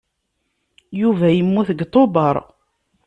Yuba 1.01 1.27
yemmut 1.31 1.67
deg 1.71 1.79
Tubeṛ. 1.93 2.35